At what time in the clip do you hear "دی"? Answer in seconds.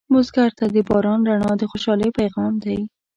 2.63-2.79